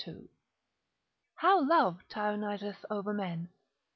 —_How 1.43 1.69
Love 1.69 2.03
tyranniseth 2.09 2.85
over 2.89 3.13
men. 3.13 3.49